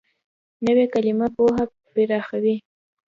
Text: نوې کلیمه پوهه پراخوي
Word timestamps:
نوې 0.65 0.85
کلیمه 0.93 1.27
پوهه 1.35 1.63
پراخوي 1.93 2.55